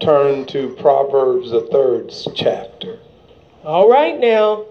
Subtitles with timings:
[0.00, 2.98] turn to Proverbs, the third chapter.
[3.64, 4.66] All right now.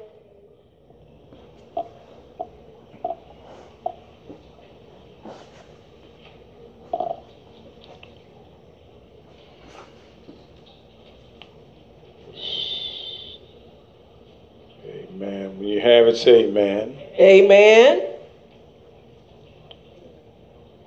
[14.85, 15.57] Amen.
[15.57, 16.97] When you have it, say amen.
[17.19, 18.07] Amen.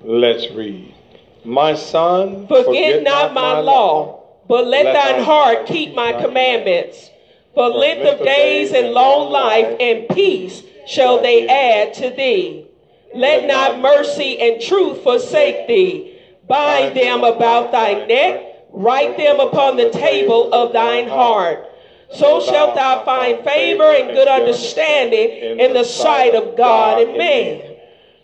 [0.01, 0.95] Let's read.
[1.43, 4.18] My son, forget, not my law,
[4.49, 7.11] but let, thine heart keep my commandments.
[7.53, 12.65] For length of days and long life and peace shall they add to thee.
[13.13, 16.19] Let not mercy and truth forsake thee.
[16.47, 21.65] Bind them about thy neck, write them upon the table of thine heart.
[22.11, 27.75] So shalt thou find favor and good understanding in the sight of God and man.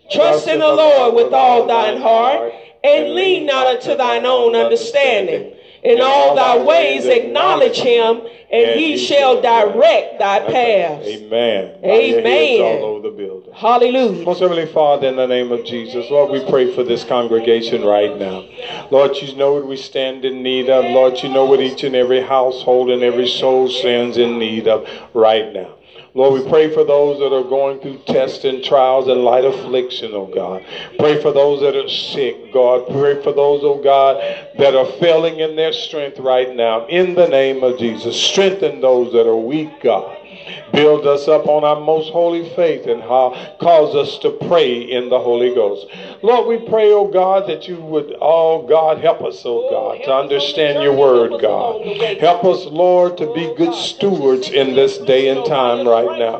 [0.09, 2.51] Trust in the Lord with all thine heart,
[2.83, 5.54] and lean not unto thine own understanding.
[5.85, 11.07] In all thy ways acknowledge him, and he shall direct thy paths.
[11.07, 11.77] Amen.
[11.83, 12.61] Amen.
[12.61, 13.53] All over the building.
[13.53, 14.25] Hallelujah.
[14.25, 18.17] Most Heavenly Father, in the name of Jesus, Lord, we pray for this congregation right
[18.17, 18.43] now.
[18.89, 20.85] Lord, you know what we stand in need of.
[20.85, 24.87] Lord, you know what each and every household and every soul stands in need of
[25.13, 25.75] right now.
[26.15, 30.13] Lord, we pray for those that are going through tests and trials and light affliction,
[30.13, 30.63] oh God.
[30.97, 32.87] Pray for those that are sick, God.
[32.87, 34.23] Pray for those, oh God,
[34.57, 36.87] that are failing in their strength right now.
[36.87, 40.24] In the name of Jesus, strengthen those that are weak, God.
[40.71, 45.09] Build us up on our most holy faith and how, cause us to pray in
[45.09, 45.85] the Holy Ghost.
[46.21, 50.13] Lord, we pray, oh God, that you would, oh God, help us, oh God, to
[50.13, 51.81] understand your word, God.
[52.19, 56.39] Help us, Lord, to be good stewards in this day and time right now.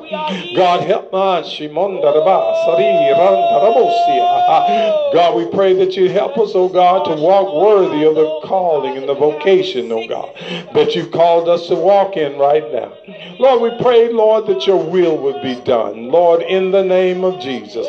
[0.56, 1.50] God, help us.
[1.50, 5.14] Shimon daraba, Sarirandarabosia.
[5.14, 8.97] God, we pray that you help us, oh God, to walk worthy of the calling
[8.97, 10.34] and the vocation, oh God,
[10.73, 12.92] that you've called us to walk in right now.
[13.40, 16.09] Lord, we pray, Lord, that your will would be done.
[16.09, 17.88] Lord, in the name of Jesus,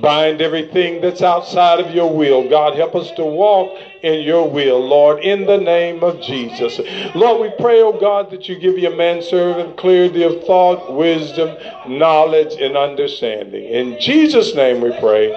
[0.00, 2.48] bind everything that's outside of your will.
[2.48, 6.78] God, help us to walk in your will, Lord, in the name of Jesus.
[7.16, 11.56] Lord, we pray, oh God, that you give your manservant clarity of thought, wisdom,
[11.88, 13.64] knowledge, and understanding.
[13.64, 15.34] In Jesus' name we pray.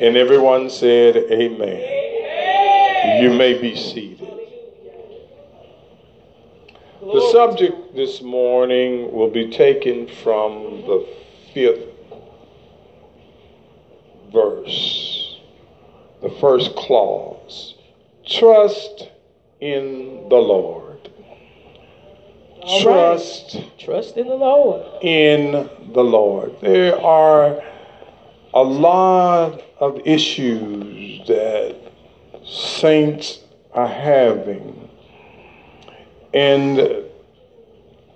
[0.00, 3.22] And everyone said, Amen.
[3.22, 4.21] You may be seated.
[7.02, 11.04] The subject this morning will be taken from the
[11.52, 11.88] fifth
[14.32, 15.40] verse,
[16.22, 17.74] the first clause.
[18.24, 19.08] Trust
[19.60, 21.10] in the Lord.
[22.60, 23.56] All Trust.
[23.56, 23.78] Right.
[23.78, 25.02] Trust in the Lord.
[25.02, 26.54] In the Lord.
[26.60, 27.60] There are
[28.54, 31.74] a lot of issues that
[32.44, 33.40] saints
[33.72, 34.81] are having.
[36.34, 36.78] And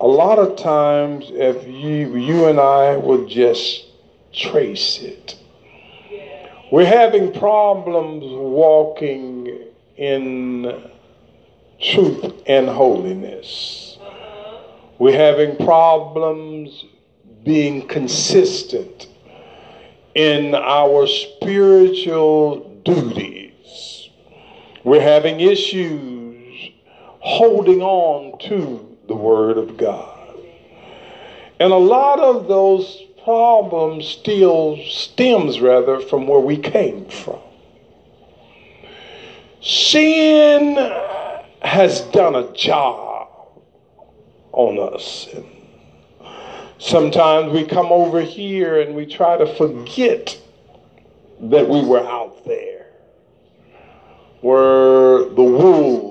[0.00, 3.84] a lot of times, if you, you and I would just
[4.32, 5.36] trace it,
[6.70, 10.90] we're having problems walking in
[11.80, 13.98] truth and holiness.
[14.98, 16.84] We're having problems
[17.44, 19.08] being consistent
[20.14, 24.08] in our spiritual duties.
[24.84, 26.15] We're having issues
[27.26, 30.38] holding on to the Word of God.
[31.58, 37.40] And a lot of those problems still stems rather from where we came from.
[39.60, 40.76] Sin
[41.62, 43.28] has done a job
[44.52, 45.26] on us.
[45.34, 45.46] And
[46.78, 50.38] sometimes we come over here and we try to forget
[51.40, 52.86] that we were out there
[54.42, 56.05] where the wolves,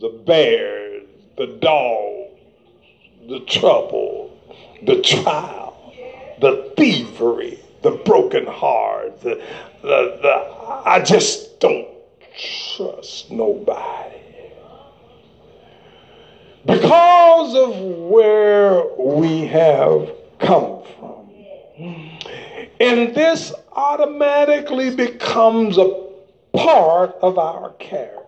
[0.00, 1.04] the bears,
[1.36, 2.40] the dogs,
[3.28, 4.38] the trouble,
[4.82, 5.92] the trial,
[6.40, 9.42] the thievery, the broken heart, the,
[9.82, 11.88] the, the I just don't
[12.76, 14.16] trust nobody.
[16.64, 20.10] Because of where we have
[20.40, 21.30] come from.
[22.80, 26.06] And this automatically becomes a
[26.52, 28.25] part of our character.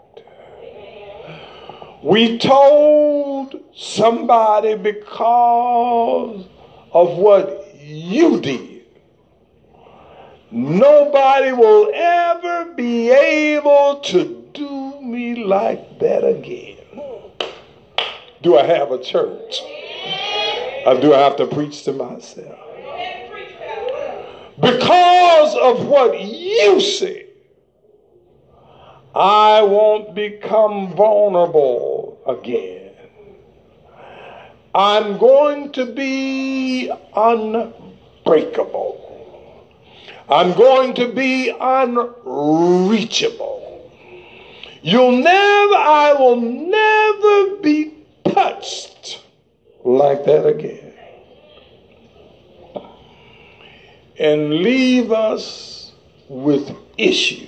[2.03, 6.47] We told somebody because
[6.93, 8.85] of what you did.
[10.51, 16.79] Nobody will ever be able to do me like that again.
[18.43, 19.61] Do I have a church?
[20.87, 22.59] Or do I have to preach to myself?
[24.61, 27.28] Because of what you said,
[29.19, 32.21] I won't become vulnerable.
[32.25, 32.93] again.
[34.75, 38.95] I'm going to be unbreakable.
[40.29, 41.99] I'm going to be unreachable.
[44.83, 47.95] You'll never, I will never be
[48.25, 49.21] touched
[49.85, 50.93] like that again.
[54.21, 55.93] And leave us
[56.29, 57.48] with issue.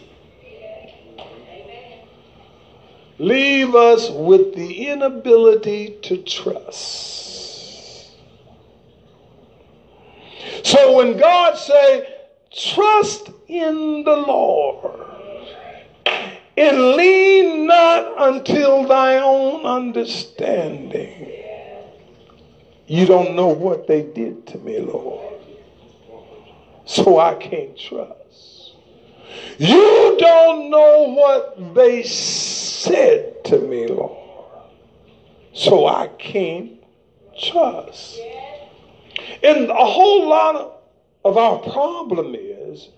[3.20, 8.12] Leave us with the inability to trust.
[10.64, 12.14] So when God say,
[12.50, 15.06] trust in the Lord
[16.56, 21.30] and lean not until thy own understanding.
[22.86, 25.34] You don't know what they did to me, Lord.
[26.86, 28.19] So I can't trust.
[29.58, 34.18] You don't know what they said to me, Lord.
[35.52, 36.82] So I can't
[37.42, 38.18] trust.
[39.42, 40.80] And a whole lot
[41.24, 42.88] of, our problem is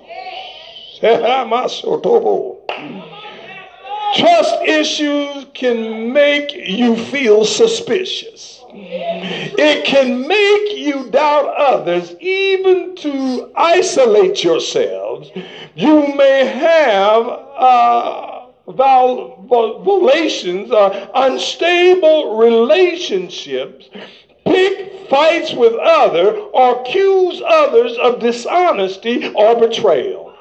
[4.15, 8.65] Trust issues can make you feel suspicious.
[8.77, 15.31] It can make you doubt others, even to isolate yourselves.
[15.77, 23.89] You may have uh, violations or unstable relationships,
[24.45, 30.33] pick fights with others, or accuse others of dishonesty or betrayal.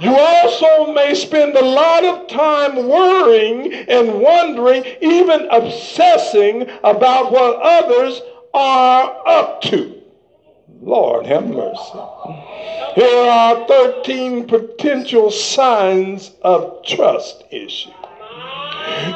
[0.00, 7.60] You also may spend a lot of time worrying and wondering, even obsessing about what
[7.60, 8.22] others
[8.54, 9.99] are up to.
[10.80, 11.98] Lord have mercy.
[12.94, 17.90] Here are 13 potential signs of trust issue.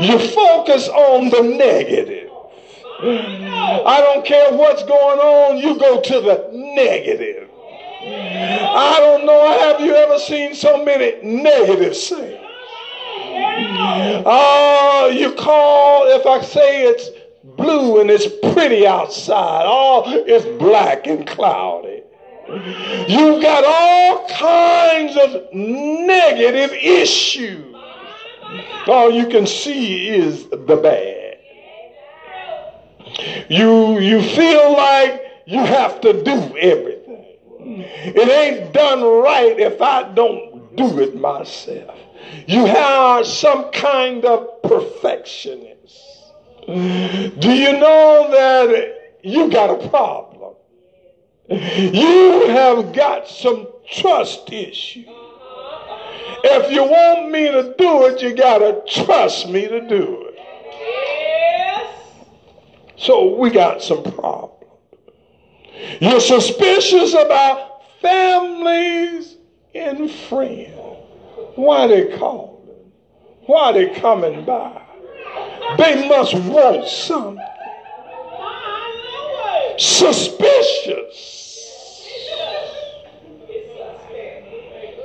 [0.00, 2.30] You focus on the negative.
[3.00, 7.48] I don't care what's going on, you go to the negative.
[8.06, 12.40] I don't know, have you ever seen so many negative things?
[13.36, 17.08] Oh, ah, you call, if I say it's
[17.44, 22.02] blue and it's pretty outside, oh, it's black and cloudy.
[23.08, 27.74] You've got all kinds of negative issues.
[28.86, 31.38] All you can see is the bad.
[33.48, 37.24] You, you feel like you have to do everything.
[37.60, 41.98] It ain't done right if I don't do it myself.
[42.46, 45.73] You have some kind of perfectionist.
[46.66, 50.54] Do you know that you got a problem?
[51.48, 55.04] You have got some trust issue.
[56.46, 60.34] If you want me to do it, you got to trust me to do it.
[62.96, 64.52] So we got some problems.
[66.00, 69.36] You're suspicious about families
[69.74, 70.70] and friends.
[71.56, 72.92] Why they calling?
[73.46, 74.83] Why they coming by?
[75.68, 77.48] They must want something.
[79.78, 81.34] Suspicious.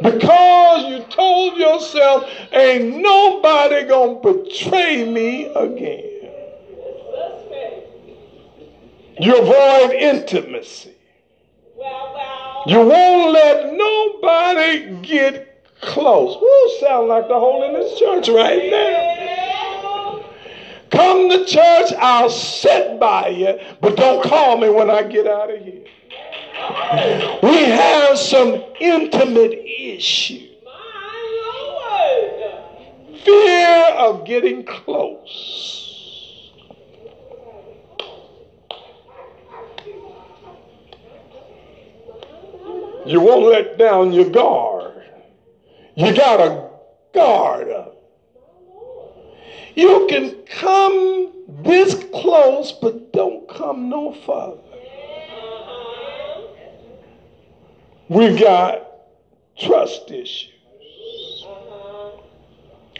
[0.02, 6.32] Because you told yourself, ain't nobody gonna betray me again.
[9.20, 10.96] You avoid intimacy.
[12.68, 16.36] You won't let nobody get close.
[16.40, 19.49] Who sound like the holiness church right now.
[21.00, 25.50] Come to church, I'll sit by you, but don't call me when I get out
[25.50, 25.86] of here.
[27.42, 30.58] We have some intimate issues.
[33.24, 35.86] Fear of getting close.
[43.06, 45.06] You won't let down your guard.
[45.96, 46.70] You got to
[47.14, 47.99] guard up.
[49.80, 51.32] You can come
[51.64, 54.60] this close, but don't come no further.
[58.10, 58.86] We got
[59.58, 61.46] trust issues.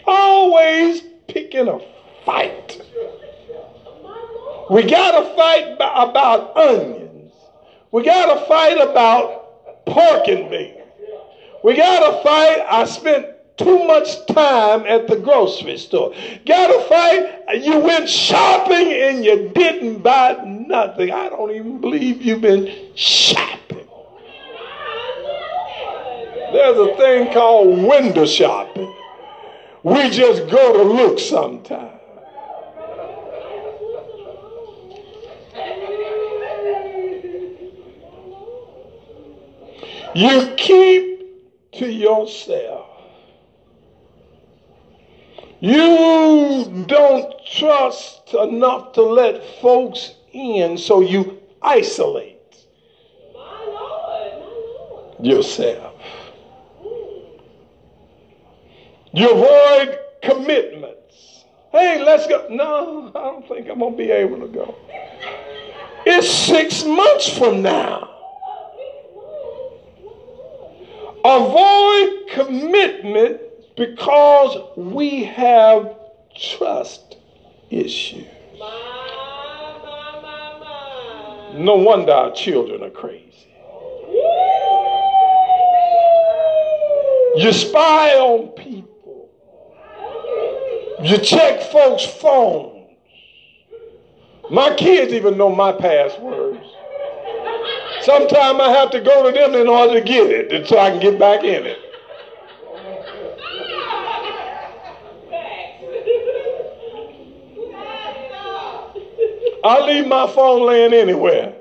[0.06, 1.80] Always picking a
[2.24, 2.80] fight.
[4.70, 7.30] We got to fight about onions.
[7.92, 10.78] We got to fight about pork and beans.
[11.62, 12.64] We got to fight.
[12.70, 13.26] I spent
[13.60, 16.14] too much time at the grocery store.
[16.46, 17.62] Got to fight.
[17.62, 21.10] You went shopping and you didn't buy nothing.
[21.10, 23.86] I don't even believe you've been shopping.
[26.52, 28.92] There's a thing called window shopping.
[29.82, 32.00] We just go to look sometimes.
[40.14, 42.89] You keep to yourself.
[45.60, 52.38] You don't trust enough to let folks in, so you isolate
[55.20, 56.00] yourself.
[59.12, 61.44] You avoid commitments.
[61.72, 62.46] Hey, let's go.
[62.48, 64.74] No, I don't think I'm going to be able to go.
[66.06, 68.08] It's six months from now.
[71.22, 73.40] Avoid commitment
[73.80, 75.96] because we have
[76.36, 77.16] trust
[77.70, 78.26] issues.
[81.54, 83.24] No wonder our children are crazy.
[87.36, 89.30] You spy on people.
[91.02, 92.90] You check folks' phones.
[94.50, 96.66] My kids even know my passwords.
[98.02, 101.00] Sometimes I have to go to them in order to get it so I can
[101.00, 101.89] get back in it.
[109.62, 111.54] I leave my phone laying anywhere.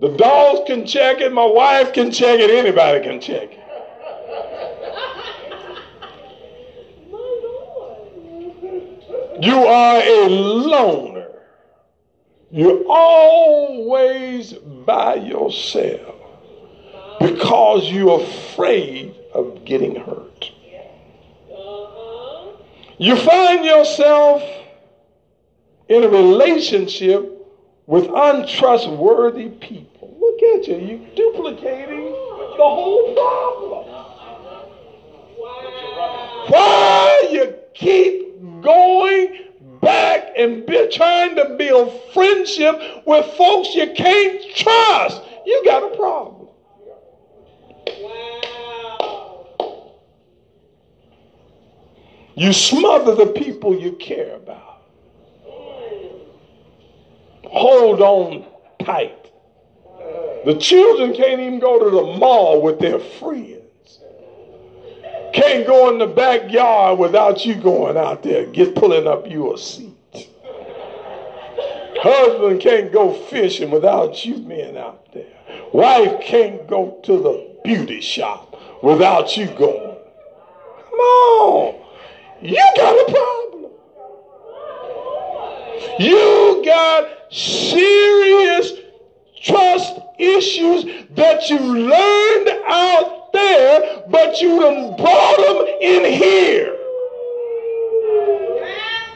[0.00, 3.60] The dogs can check it, my wife can check it, anybody can check it.
[9.42, 11.26] You are a loner.
[12.50, 16.16] You're always by yourself
[17.20, 20.50] because you're afraid of getting hurt.
[22.98, 24.42] You find yourself
[25.90, 27.36] in a relationship
[27.86, 30.16] with untrustworthy people.
[30.20, 33.86] Look at you, you're duplicating the whole problem.
[36.48, 39.48] Why you keep going
[39.82, 45.96] back and be, trying to build friendship with folks you can't trust, you got a
[45.96, 46.48] problem.
[48.00, 49.94] Wow.
[52.36, 54.69] You smother the people you care about.
[57.52, 58.46] Hold on
[58.84, 59.16] tight.
[60.44, 64.00] The children can't even go to the mall with their friends.
[65.34, 69.58] Can't go in the backyard without you going out there, get pulling up you a
[69.58, 69.96] seat.
[72.02, 75.26] Husband can't go fishing without you being out there.
[75.72, 79.96] Wife can't go to the beauty shop without you going.
[80.88, 81.74] Come on.
[82.40, 83.70] You got a problem.
[85.98, 88.72] You got serious
[89.42, 96.76] trust issues that you learned out there, but you done brought them in here.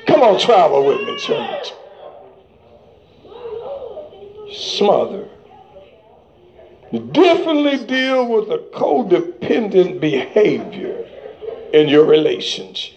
[0.07, 1.73] Come on, travel with me, church.
[4.53, 5.29] Smother.
[6.93, 11.05] Definitely deal with a codependent behavior
[11.73, 12.95] in your relationship.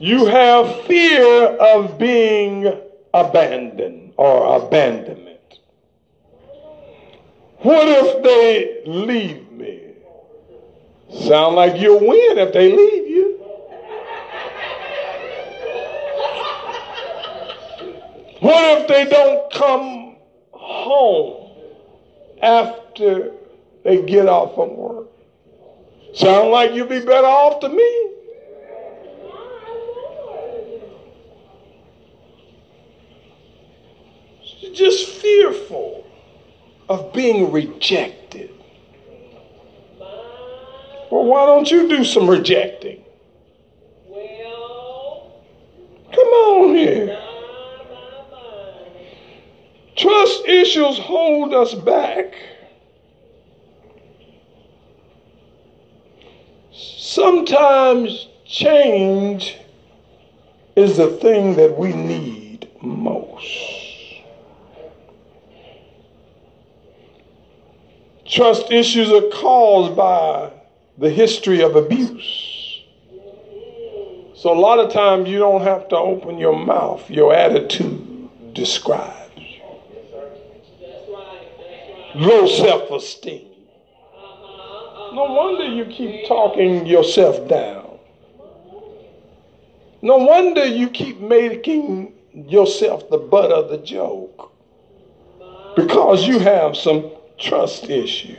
[0.00, 2.72] You have fear of being
[3.12, 5.58] abandoned or abandonment.
[7.58, 9.92] What if they leave me?
[11.26, 13.36] Sound like you'll win if they leave you.
[18.40, 20.16] What if they don't come
[20.52, 21.50] home
[22.42, 23.32] after
[23.84, 25.08] they get off from work.
[26.14, 28.19] Sound like you'd be better off to me.
[34.74, 36.06] Just fearful
[36.88, 38.50] of being rejected.
[41.10, 43.02] Well, why don't you do some rejecting?
[44.06, 45.42] Well,
[46.12, 47.20] come on here.
[49.96, 52.34] Trust issues hold us back.
[56.72, 59.58] Sometimes change
[60.76, 63.69] is the thing that we need most.
[68.30, 70.52] Trust issues are caused by
[70.98, 72.82] the history of abuse.
[74.36, 79.20] So, a lot of times, you don't have to open your mouth, your attitude describes
[82.14, 83.46] low self esteem.
[85.12, 87.98] No wonder you keep talking yourself down.
[90.02, 94.52] No wonder you keep making yourself the butt of the joke.
[95.76, 97.10] Because you have some
[97.40, 98.36] trust issue.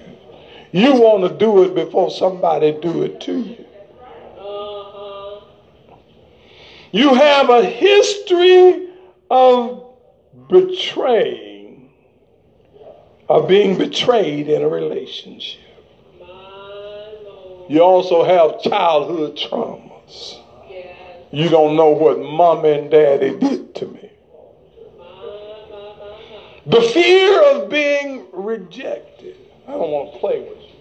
[0.71, 3.65] You want to do it before somebody do it to you.
[6.93, 8.89] You have a history
[9.29, 9.95] of
[10.49, 11.89] betraying,
[13.29, 15.61] of being betrayed in a relationship.
[17.69, 20.37] You also have childhood traumas.
[21.31, 24.10] You don't know what mom and daddy did to me.
[26.65, 29.35] The fear of being rejected.
[29.67, 30.75] I don't want to play with you.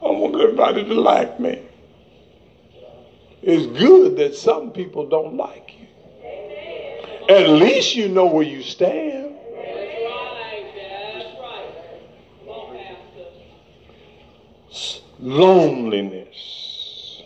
[0.00, 1.62] I don't want everybody to like me.
[3.42, 5.86] It's good that some people don't like you.
[7.28, 9.22] At least you know where you stand.
[15.22, 17.22] loneliness.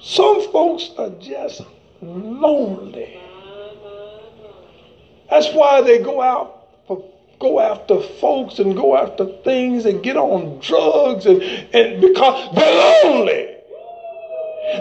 [0.00, 1.62] Some folks are just
[2.02, 3.21] lonely.
[5.32, 6.58] That's why they go out
[7.38, 13.02] go after folks and go after things and get on drugs and, and because they're
[13.02, 13.56] lonely.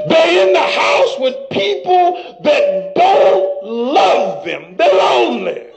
[0.10, 4.76] They're in the house with people that don't love them.
[4.76, 5.68] They're lonely.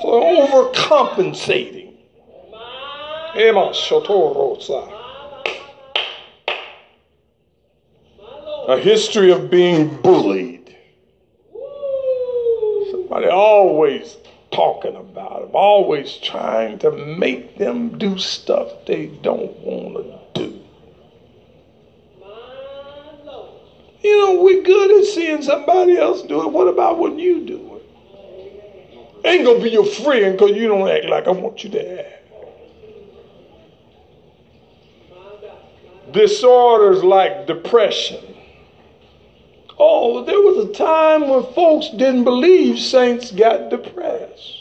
[0.00, 1.98] So they're overcompensating.
[8.68, 10.59] A history of being bullied.
[13.10, 14.18] Somebody always
[14.52, 20.62] talking about them, always trying to make them do stuff they don't want to do.
[24.00, 26.52] You know, we're good at seeing somebody else do it.
[26.52, 29.26] What about when you do it?
[29.26, 32.16] Ain't gonna be your friend because you don't act like I want you to act.
[36.12, 38.39] disorders like depression.
[39.82, 44.58] Oh, there was a time when folks didn't believe saints got depressed.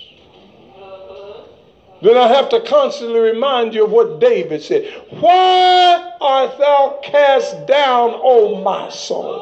[2.01, 4.86] Then I have to constantly remind you of what David said.
[5.10, 9.39] Why art thou cast down, O my soul?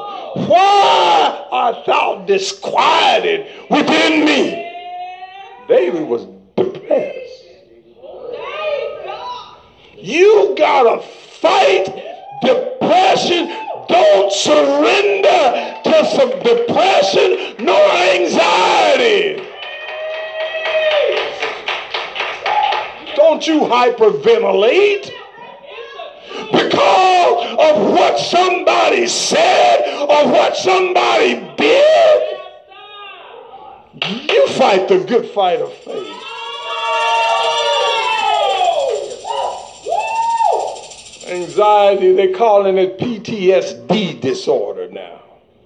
[0.48, 4.68] Why art thou disquieted within me?
[5.68, 7.44] David was depressed.
[9.96, 11.86] You gotta fight
[12.42, 13.67] depression.
[13.88, 19.42] Don't surrender to some depression nor anxiety.
[23.16, 25.10] Don't you hyperventilate
[26.52, 32.38] because of what somebody said or what somebody did.
[34.30, 36.17] You fight the good fight of faith.
[41.28, 45.22] Anxiety, they're calling it PTSD disorder now.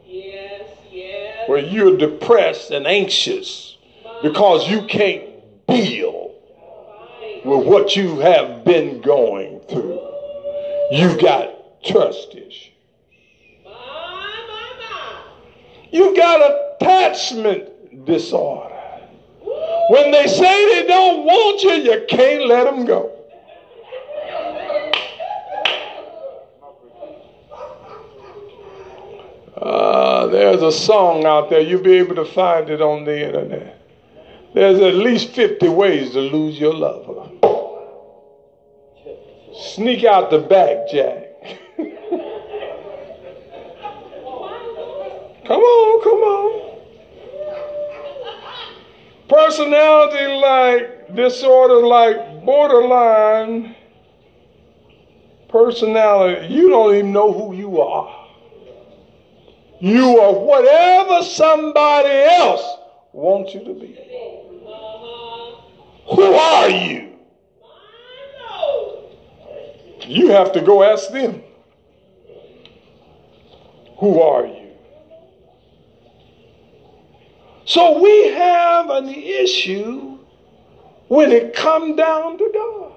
[0.07, 1.48] Yes, yes.
[1.48, 3.77] Where you're depressed and anxious
[4.22, 5.25] because you can't
[5.66, 6.35] deal
[7.44, 10.01] with what you have been going through.
[10.90, 12.68] You've got trust issues.
[15.90, 16.40] You've got
[16.81, 18.75] attachment disorder.
[19.88, 23.22] When they say they don't want you, you can't let them go.
[29.62, 31.61] Uh, there's a song out there.
[31.61, 33.79] You'll be able to find it on the internet.
[34.55, 37.31] There's at least 50 ways to lose your lover.
[39.75, 41.29] Sneak out the back, Jack.
[45.46, 46.79] come on, come on.
[49.29, 53.77] Personality like disorder, like borderline
[55.53, 58.22] personality, you don't even know who you are.
[59.83, 62.62] You are whatever somebody else
[63.12, 63.99] wants you to be.
[66.14, 67.18] Who are you?
[70.07, 71.42] You have to go ask them.
[73.99, 74.68] Who are you?
[77.64, 80.16] So we have an issue
[81.09, 82.92] when it come down to God.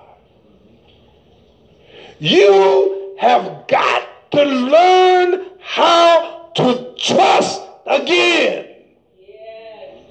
[2.20, 8.68] You have got to learn how to trust again.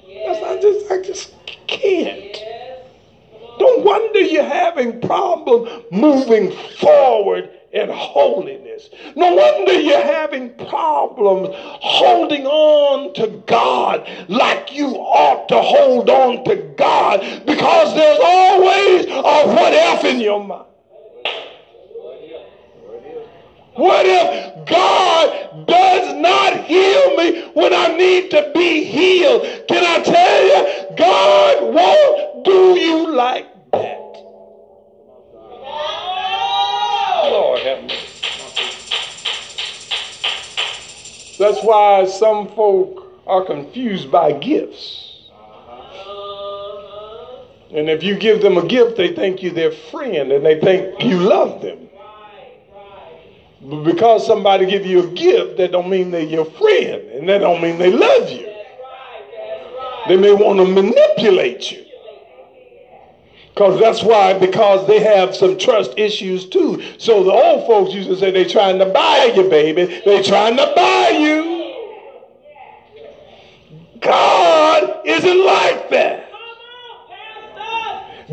[0.07, 1.33] Yes, I just I just
[1.67, 2.37] can't.
[3.59, 8.89] Don't wonder you're having problem moving forward in holiness.
[9.15, 16.43] No wonder you're having problems holding on to God like you ought to hold on
[16.45, 20.65] to God because there's always a what if in your mind.
[23.75, 29.41] What if God does not heal me when I need to be healed?
[29.67, 33.99] Can I tell you, God won't do you like that.
[37.31, 38.05] Lord have mercy.
[41.37, 45.01] That's why some folk are confused by gifts.
[47.71, 51.03] And if you give them a gift, they think you're their friend and they think
[51.03, 51.84] you love them.
[53.65, 57.39] But because somebody give you a gift, that don't mean they're your friend, and that
[57.39, 58.55] don't mean they love you.
[60.05, 61.85] They may want to manipulate you.
[63.49, 66.83] Because that's why, because they have some trust issues too.
[66.99, 70.01] So the old folks used to say they're trying to buy you, baby.
[70.05, 71.75] They're trying to buy you.
[74.01, 76.14] God isn't like that.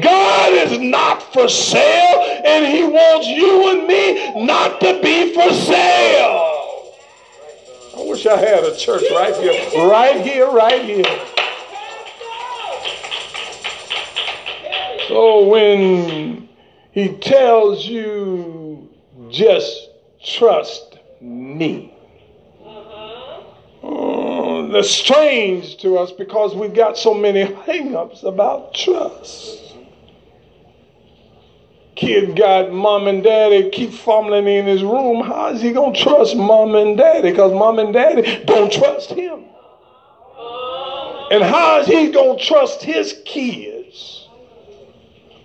[0.01, 5.51] God is not for sale, and He wants you and me not to be for
[5.51, 6.95] sale.
[7.99, 11.05] I wish I had a church right here, right here, right here.
[15.09, 16.49] So when
[16.93, 18.89] He tells you,
[19.29, 19.91] just
[20.25, 21.95] trust me.
[23.83, 29.72] Oh, that's strange to us because we've got so many hangups about trust
[31.95, 36.01] kid got mom and daddy keep fumbling in his room, how is he going to
[36.01, 37.31] trust mom and daddy?
[37.31, 39.45] Because mom and daddy don't trust him.
[41.31, 44.29] And how is he going to trust his kids?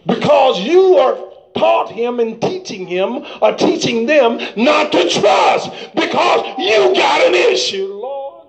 [0.06, 1.18] Because you are
[1.56, 7.36] taught him and teaching him or teaching them not to trust because you got an
[7.36, 7.88] issue.
[7.88, 8.48] Lord,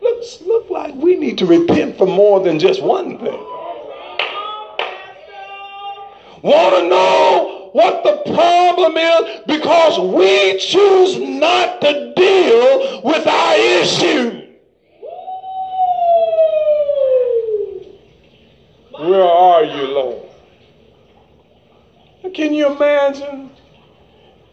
[0.00, 3.61] looks look like we need to repent for more than just one thing.
[6.42, 9.40] Want to know what the problem is?
[9.46, 14.48] Because we choose not to deal with our issue.
[18.98, 20.22] Where are you, Lord?
[22.34, 23.50] Can you imagine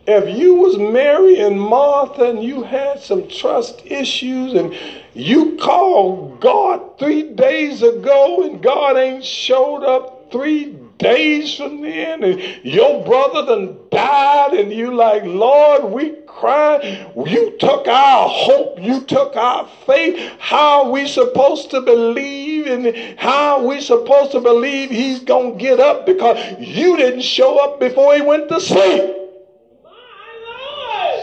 [0.06, 4.76] if you was Mary and Martha and you had some trust issues and
[5.14, 12.24] you called God three days ago and God ain't showed up three days from then
[12.24, 17.10] and your brother done died and you like, Lord, we cry.
[17.16, 18.80] You took our hope.
[18.80, 20.20] You took our faith.
[20.40, 25.56] How are we supposed to believe and how are we supposed to believe he's to
[25.58, 29.16] get up because you didn't show up before he went to sleep?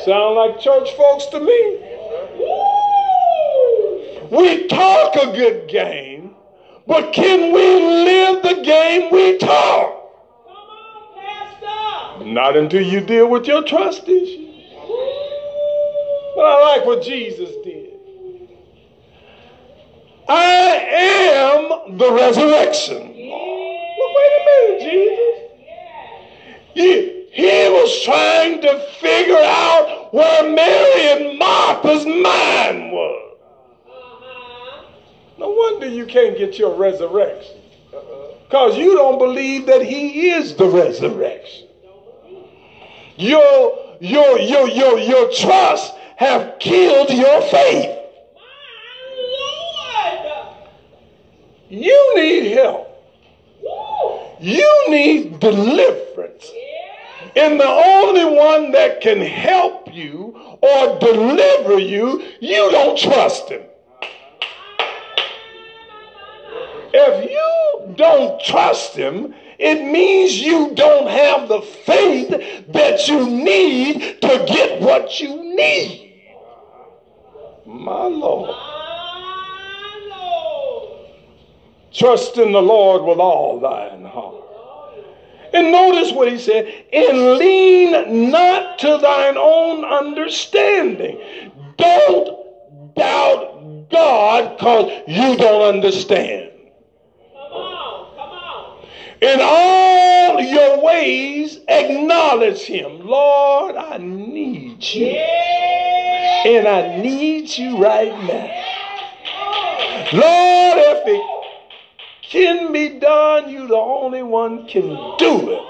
[0.05, 1.83] Sound like church folks to me.
[4.31, 6.16] We talk a good game
[6.87, 9.95] but can we live the game we talk?
[12.21, 14.65] Not until you deal with your trust issues.
[16.35, 17.95] But I like what Jesus did.
[20.29, 22.97] I am the resurrection.
[22.97, 25.37] Look, wait a minute, Jesus.
[26.75, 33.26] He, he was trying to figure out where Mary and Martha's mind was.
[35.39, 37.57] No wonder you can't get your resurrection.
[38.49, 41.67] Because you don't believe that he is the resurrection.
[43.17, 47.99] Your, your, your, your, your trust have killed your faith.
[51.69, 52.89] You need help.
[54.41, 56.51] You need deliverance.
[57.35, 63.63] And the only one that can help you or deliver you, you don't trust him.
[67.09, 72.31] If you don't trust him, it means you don't have the faith
[72.73, 76.23] that you need to get what you need.
[77.65, 78.55] My Lord.
[81.97, 84.47] Trust in the Lord with all thine heart.
[85.55, 91.19] And notice what he said, and lean not to thine own understanding.
[91.79, 96.51] Don't doubt God because you don't understand.
[97.33, 98.87] Come on, come on.
[99.27, 103.05] In all your ways, acknowledge him.
[103.05, 105.07] Lord, I need you.
[105.07, 108.53] And I need you right now.
[110.13, 111.23] Lord, if it
[112.23, 115.63] can be done, you the only one can do it.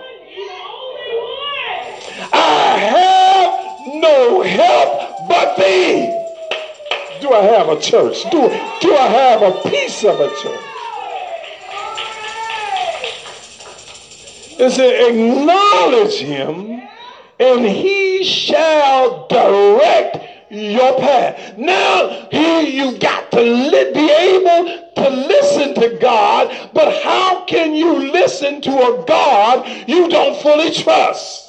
[2.35, 6.13] I have no help but thee.
[7.23, 8.23] Do I have a church?
[8.31, 8.51] Do,
[8.83, 10.66] do I have a piece of a church?
[14.59, 16.89] It said, acknowledge him,
[17.39, 20.19] and he shall direct
[20.51, 21.59] your path.
[21.59, 27.75] Now, here you got to li- be able to listen to God, but how can
[27.75, 31.45] you listen to a God you don't fully trust?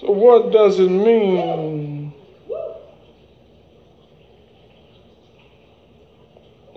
[0.00, 1.95] So, what does it mean?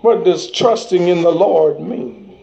[0.01, 2.37] What does trusting in the Lord mean?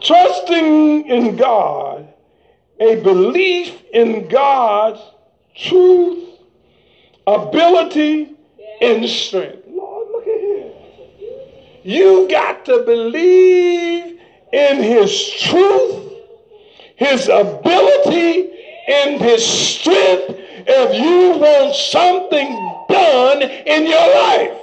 [0.00, 2.08] Trusting in God
[2.80, 5.00] a belief in God's
[5.54, 6.24] truth,
[7.26, 8.34] ability,
[8.80, 9.64] and strength.
[9.68, 10.72] Lord, look at here.
[11.84, 14.18] You got to believe
[14.52, 16.12] in His truth,
[16.96, 18.50] His ability,
[18.88, 20.34] and His strength
[20.66, 22.48] if you want something
[22.88, 24.61] done in your life.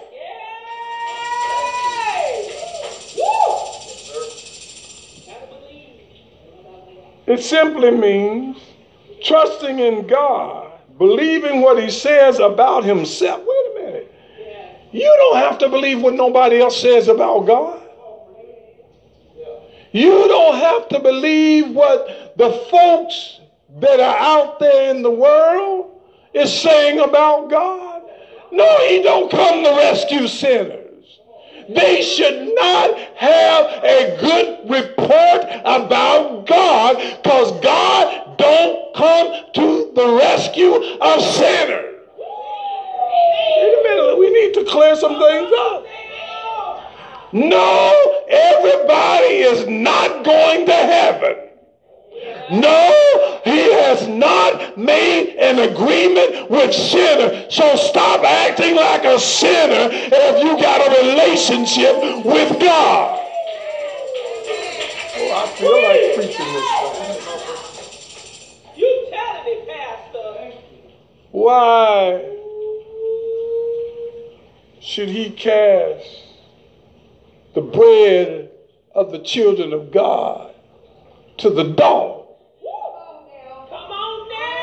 [7.30, 8.58] It simply means
[9.24, 13.42] trusting in God, believing what He says about Himself.
[13.46, 14.16] Wait a minute.
[14.92, 17.84] You don't have to believe what nobody else says about God.
[19.92, 23.40] You don't have to believe what the folks
[23.80, 26.02] that are out there in the world
[26.34, 28.02] is saying about God.
[28.52, 30.79] No, He don't come to rescue sinners
[31.70, 40.18] they should not have a good report about God because God don't come to the
[40.20, 41.96] rescue of sinners.
[43.58, 45.86] Wait a minute, we need to clear some things up.
[47.34, 51.49] No, everybody is not going to heaven.
[52.52, 57.46] No, he has not made an agreement with sinner.
[57.52, 63.20] So stop acting like a sinner if you got a relationship with God.
[65.22, 66.66] Oh, I feel like preaching this.
[68.78, 70.54] You telling me, Pastor.
[71.32, 72.24] Why
[74.82, 76.08] should he cast
[77.54, 78.50] the bread
[78.96, 80.56] of the children of God
[81.40, 82.28] to the dog?
[83.70, 84.60] Come on now.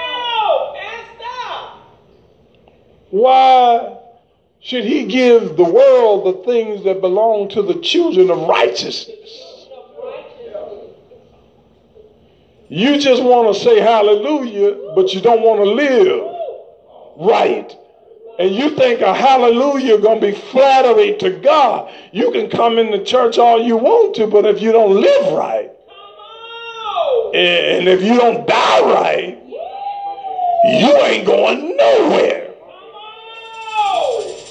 [3.10, 3.98] Why
[4.60, 9.68] should he give the world the things that belong to the children of righteousness?
[12.68, 16.36] You just want to say hallelujah, but you don't want to live
[17.16, 17.72] right.
[18.38, 21.90] And you think a hallelujah is going to be flattery to God.
[22.12, 25.70] You can come into church all you want to, but if you don't live right,
[27.36, 29.38] and if you don't die right,
[30.64, 32.46] you ain't going nowhere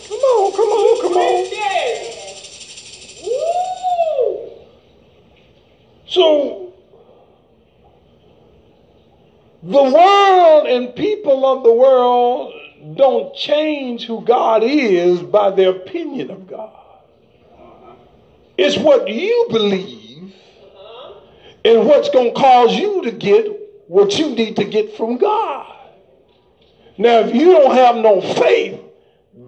[0.07, 1.45] Come on, come on, come on.
[6.07, 6.73] So,
[9.63, 12.53] the world and people of the world
[12.95, 16.71] don't change who God is by their opinion of God.
[18.57, 20.04] It's what you believe
[21.65, 23.47] and what's going to cause you to get
[23.87, 25.75] what you need to get from God.
[26.97, 28.79] Now, if you don't have no faith,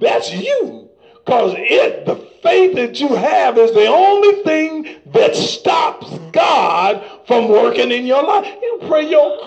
[0.02, 0.90] that's you.
[1.14, 7.50] Because it, the faith that you have is the only thing that stops God from
[7.50, 8.46] working in your life.
[8.62, 9.38] You pray your,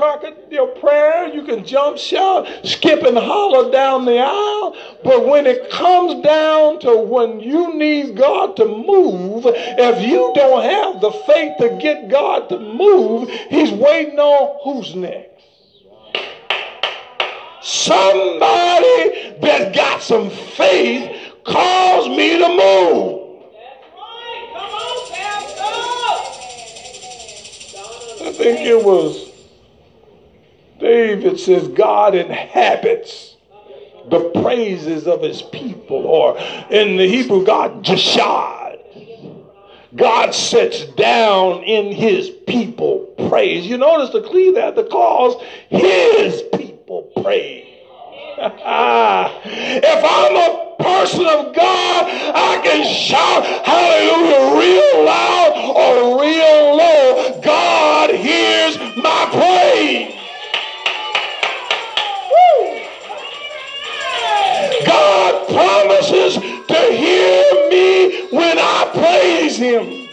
[0.50, 4.76] your prayer, you can jump, shout, skip, and holler down the aisle.
[5.02, 10.62] But when it comes down to when you need God to move, if you don't
[10.62, 15.28] have the faith to get God to move, He's waiting on who's next.
[17.62, 21.19] Somebody that got some faith
[28.42, 29.30] think it was
[30.78, 33.36] David says God inhabits
[34.08, 36.38] the praises of his people, or
[36.70, 38.78] in the Hebrew, God jashad.
[39.94, 43.66] God sits down in his people praise.
[43.66, 45.34] You notice the cleave that the cause
[45.68, 47.66] his people praise.
[48.38, 57.40] if I'm a person of God, I can shout hallelujah real loud or real low.
[57.42, 60.16] God hears my praise.
[64.86, 70.08] God promises to hear me when I praise Him.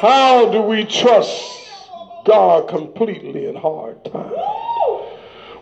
[0.00, 1.59] How do we trust
[2.24, 4.34] God completely in hard times?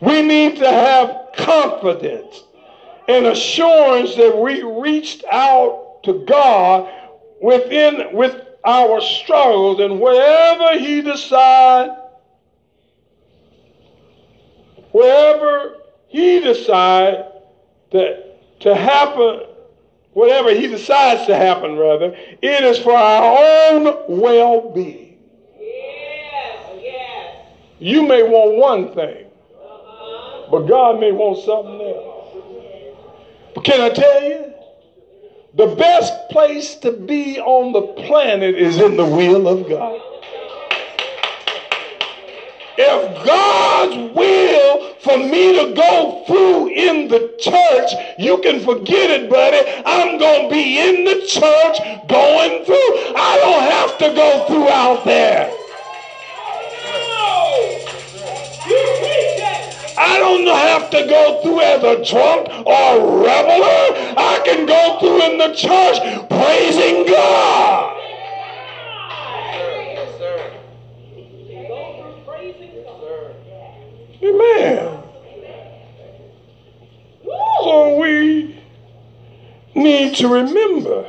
[0.01, 2.45] We need to have confidence
[3.09, 6.89] and assurance that we reached out to God
[7.41, 11.93] within with our struggles and wherever he decides
[14.93, 15.77] wherever
[16.09, 17.29] he decides
[17.93, 19.43] that to happen
[20.19, 22.07] whatever he decides to happen, rather,
[22.43, 25.08] it is for our own well being.
[25.08, 25.08] Yes, yes.
[27.81, 29.27] You may want one thing,
[30.51, 32.19] but God may want something else.
[33.55, 34.53] But can I tell you?
[35.55, 40.01] The best place to be on the planet is in the will of God.
[42.81, 49.31] If God's will for me to go through in the church, you can forget it,
[49.31, 49.83] buddy.
[49.85, 53.15] I'm going to be in the church going through.
[53.17, 55.58] I don't have to go through out there.
[60.19, 64.17] I don't have to go through as a drunk or reveler.
[64.19, 67.95] I can go through in the church praising God.
[74.21, 75.03] Amen.
[77.63, 78.61] So we
[79.77, 81.09] need to remember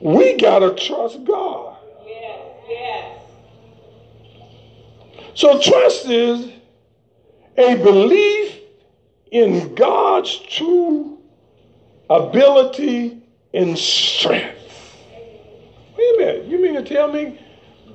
[0.00, 1.76] we got to trust God.
[2.04, 3.20] Yes, yes.
[5.34, 6.50] So trust is
[7.56, 8.56] a belief
[9.30, 11.18] in God's true
[12.08, 13.22] ability
[13.54, 14.58] and strength.
[15.96, 17.38] Wait a minute, you mean to tell me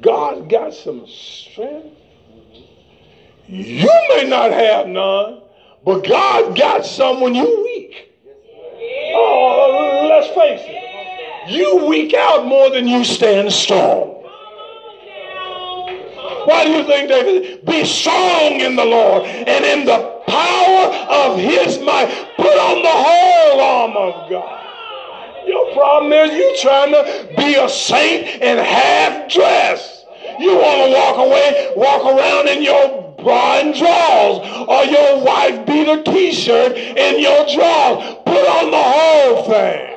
[0.02, 1.98] God got some strength?
[3.48, 5.42] You may not have none,
[5.84, 8.12] but God got some when you weak.
[9.14, 11.52] Oh, let's face it.
[11.52, 14.15] You weak out more than you stand strong.
[16.46, 17.66] Why do you think David?
[17.66, 22.08] Be strong in the Lord and in the power of his might.
[22.38, 24.62] Put on the whole arm of God.
[25.48, 30.06] Your problem is you trying to be a saint and half dressed.
[30.40, 35.66] You want to walk away, walk around in your bra and drawers, or your wife
[35.66, 38.16] beat a t-shirt in your drawers.
[38.26, 39.95] Put on the whole thing.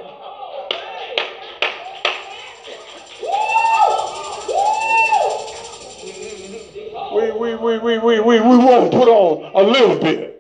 [7.55, 10.35] We, we, we, we, we, we, won't put on a little bit.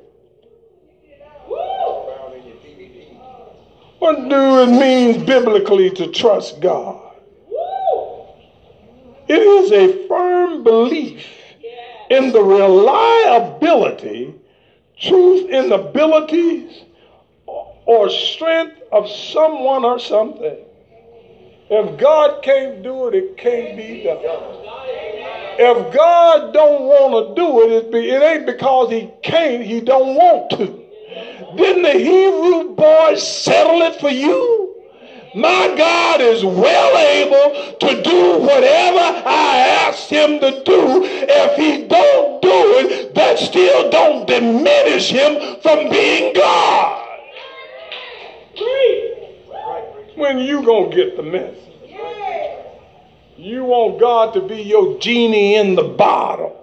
[3.99, 7.17] What do it mean biblically to trust God?
[9.29, 11.27] It is a firm belief
[12.11, 14.35] in the reliability,
[14.99, 16.85] truth, and abilities
[17.47, 20.57] or strength of someone or something.
[21.71, 24.98] If God can't do it, it can't be done.
[25.61, 29.81] If God don't want to do it, it, be, it ain't because he can't, he
[29.81, 30.67] don't want to.
[31.57, 34.77] Didn't the Hebrew boys settle it for you?
[35.35, 41.03] My God is well able to do whatever I ask him to do.
[41.05, 47.05] If he don't do it, that still don't diminish him from being God.
[50.15, 51.68] When you gonna get the message?
[53.39, 56.57] You want God to be your genie in the bottle.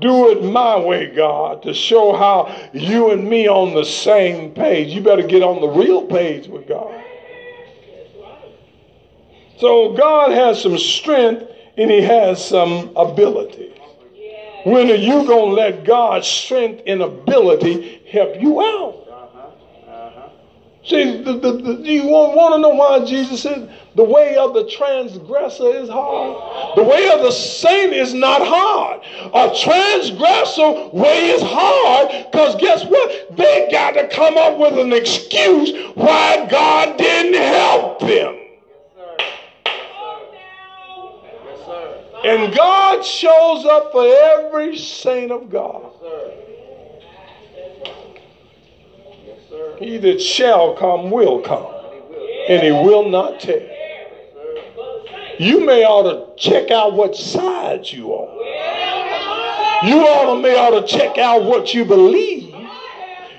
[0.00, 4.94] Do it my way, God, to show how you and me on the same page.
[4.94, 7.02] You better get on the real page with God.
[9.58, 13.72] So God has some strength and he has some ability.
[14.64, 19.01] When are you going to let God's strength and ability help you out?
[20.84, 24.52] See, the, the, the, you want, want to know why Jesus said, The way of
[24.52, 26.76] the transgressor is hard.
[26.76, 29.00] The way of the saint is not hard.
[29.32, 33.36] A transgressor way is hard because guess what?
[33.36, 38.38] They got to come up with an excuse why God didn't help them.
[42.24, 45.92] And God shows up for every saint of God.
[49.82, 51.66] He that shall come will come,
[52.48, 53.68] and he will not tarry.
[55.38, 58.28] You may ought to check out what side you are.
[59.84, 62.54] You to may ought to check out what you believe.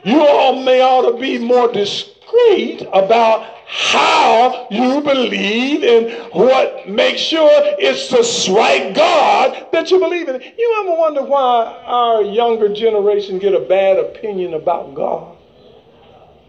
[0.03, 7.21] You all may ought to be more discreet about how you believe and what makes
[7.21, 10.41] sure it's the right God that you believe in.
[10.41, 15.37] You ever wonder why our younger generation get a bad opinion about God?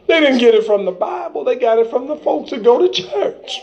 [0.07, 2.87] They didn't get it from the Bible, they got it from the folks that go
[2.87, 3.63] to church.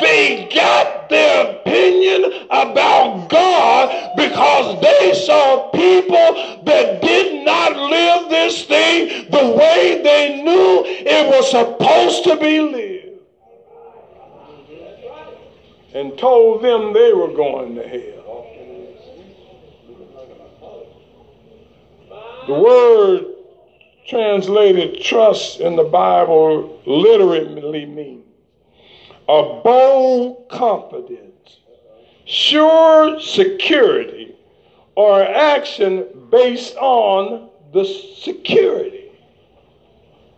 [0.00, 8.64] They got their opinion about God because they saw people that did not live this
[8.64, 13.20] thing the way they knew it was supposed to be lived.
[15.94, 18.15] And told them they were going to hell.
[22.46, 23.24] The word
[24.06, 28.24] translated trust in the Bible literally means
[29.28, 31.58] a bold confidence,
[32.24, 34.36] sure security,
[34.94, 39.10] or action based on the security.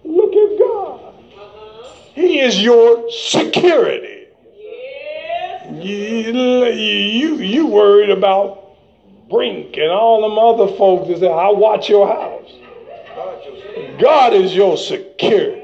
[0.03, 1.15] Look at God.
[2.15, 4.29] He is your security.
[5.71, 8.68] You, you, you worried about
[9.29, 12.51] Brink and all them other folks is that say, I watch your house.
[14.01, 15.61] God is your security.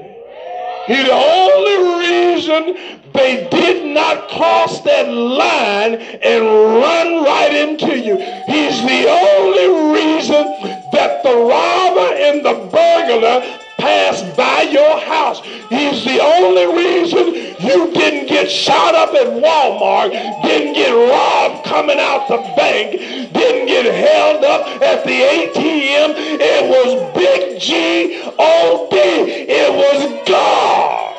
[0.85, 8.17] He's the only reason they did not cross that line and run right into you.
[8.17, 10.43] He's the only reason
[10.91, 15.41] that the robber and the burglar passed by your house.
[15.69, 20.09] He's the only reason you didn't get shot up at Walmart,
[20.41, 22.93] didn't get robbed coming out the bank,
[23.31, 26.15] didn't get held up at the ATM.
[26.17, 29.45] It was Big G all day.
[29.47, 31.13] It was God.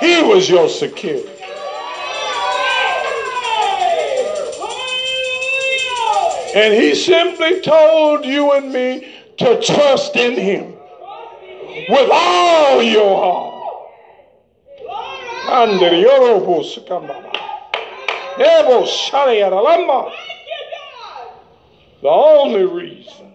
[0.00, 1.30] He was your security.
[6.54, 9.11] And he simply told you and me
[9.42, 10.74] to trust in him
[11.88, 13.52] with all your heart.
[15.48, 16.44] Under your own.
[22.02, 23.32] The only reason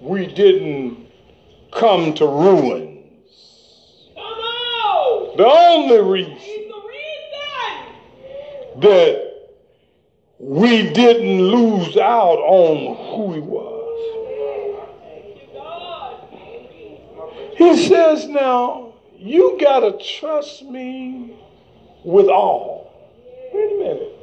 [0.00, 1.08] we didn't
[1.72, 3.04] come to ruins,
[5.36, 6.72] the only reason
[8.80, 9.28] that
[10.38, 13.77] we didn't lose out on who he was.
[17.58, 21.36] He says, now, you got to trust me
[22.04, 22.92] with all.
[23.52, 24.14] Wait a minute.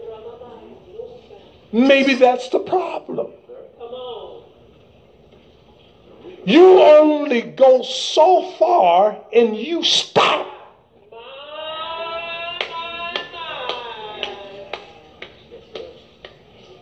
[1.73, 3.33] Maybe that's the problem.
[6.45, 10.47] You only go so far and you stop.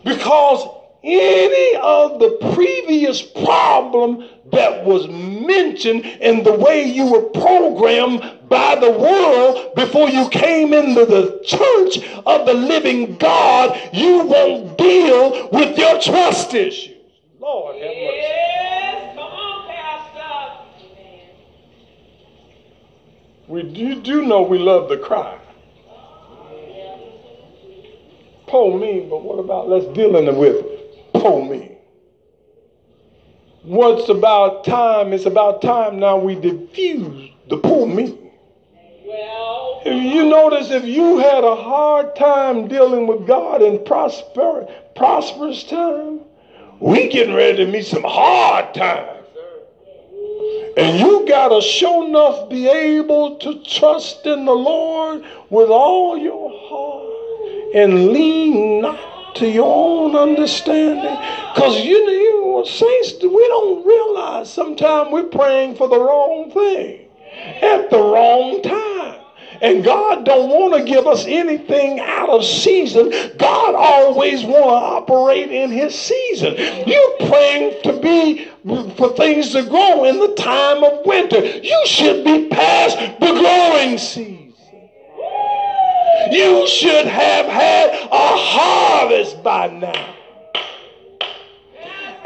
[0.04, 8.48] Because any of the previous problem that was mentioned in the way you were programmed
[8.48, 14.78] by the world before you came into the church of the living God, you won't
[14.78, 16.96] deal with your trust issues.
[17.38, 18.16] Lord have mercy.
[18.16, 20.64] Yes, come on, Pastor.
[23.48, 25.38] We do, do know we love the cry
[28.54, 30.73] po me, but what about let's deal in with
[31.24, 31.78] po me?
[33.62, 35.14] What's about time?
[35.14, 38.18] It's about time now we diffuse the po me.
[39.06, 44.68] Well, if you notice, if you had a hard time dealing with God in prosper,
[44.94, 46.20] prosperous time,
[46.78, 49.26] we getting ready to meet some hard times.
[50.76, 56.18] And you got to show enough be able to trust in the Lord with all
[56.18, 61.16] your heart and lean not to your own understanding.
[61.54, 62.14] Because you know,
[62.64, 67.08] what saints, we don't realize sometimes we're praying for the wrong thing
[67.62, 69.20] at the wrong time.
[69.60, 73.10] And God don't want to give us anything out of season.
[73.36, 76.54] God always want to operate in his season.
[76.86, 78.48] You're praying to be
[78.96, 81.44] for things to grow in the time of winter.
[81.44, 84.43] You should be past the growing season.
[86.30, 90.14] You should have had a harvest by now.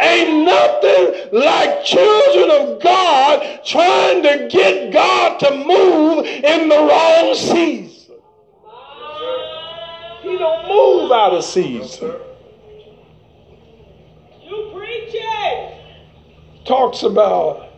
[0.01, 7.35] Ain't nothing like children of God trying to get God to move in the wrong
[7.35, 8.15] season.
[10.23, 12.15] He don't move out of season.
[14.45, 15.75] You preach it.
[16.65, 17.69] Talks about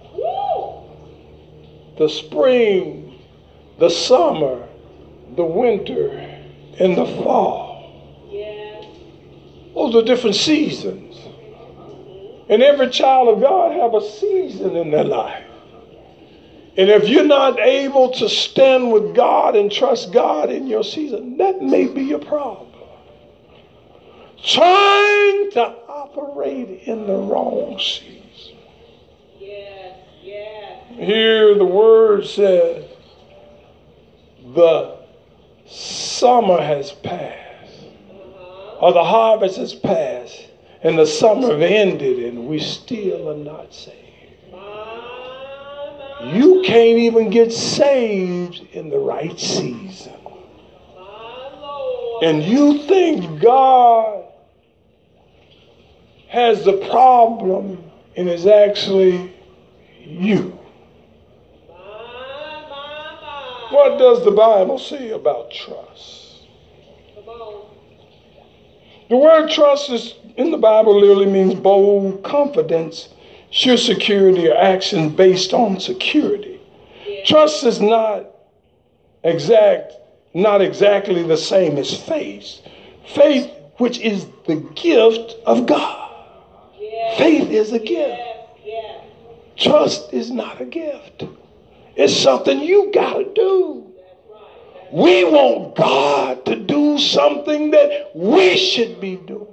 [2.00, 3.18] the spring,
[3.78, 4.66] the summer,
[5.40, 6.10] the winter,
[6.78, 7.70] and the fall.
[9.74, 11.16] Those are different seasons.
[12.50, 15.46] And every child of God have a season in their life.
[16.76, 21.38] And if you're not able to stand with God and trust God in your season,
[21.38, 22.68] that may be your problem.
[24.44, 28.58] Trying to operate in the wrong season.
[30.96, 32.84] Here the word says,
[34.54, 34.99] the
[35.70, 37.84] summer has passed,
[38.80, 40.48] or the harvest has passed,
[40.82, 43.96] and the summer ended and we still are not saved.
[46.34, 50.12] You can't even get saved in the right season.
[52.22, 54.24] And you think God
[56.28, 57.82] has the problem
[58.16, 59.34] and is actually
[59.98, 60.59] you.
[63.70, 66.46] What does the Bible say about trust?
[69.08, 73.08] The word trust is in the Bible literally means bold confidence,
[73.50, 76.60] sure security, or action based on security.
[77.06, 77.24] Yeah.
[77.26, 78.26] Trust is not
[79.24, 79.94] exact,
[80.32, 82.60] not exactly the same as faith.
[83.14, 86.10] Faith, which is the gift of God.
[86.78, 87.18] Yeah.
[87.18, 88.20] Faith is a gift.
[88.64, 89.00] Yeah.
[89.56, 91.24] Trust is not a gift.
[91.96, 93.92] It's something you got to do.
[94.92, 99.46] We want God to do something that we should be doing.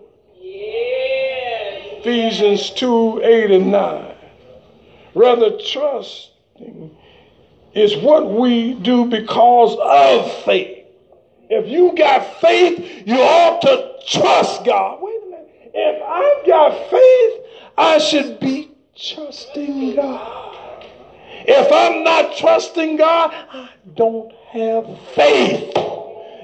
[1.99, 4.15] Ephesians 2 8 and 9.
[5.13, 6.95] Rather, trusting
[7.73, 10.85] is what we do because of faith.
[11.49, 14.99] If you got faith, you ought to trust God.
[15.01, 15.71] Wait a minute.
[15.73, 17.41] If I've got faith,
[17.77, 20.46] I should be trusting God.
[21.47, 24.85] If I'm not trusting God, I don't have
[25.15, 25.71] faith.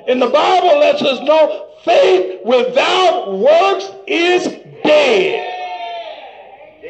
[0.08, 4.46] And the Bible lets us know faith without works is
[4.84, 5.50] dead.